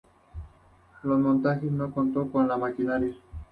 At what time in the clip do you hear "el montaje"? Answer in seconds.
1.03-1.67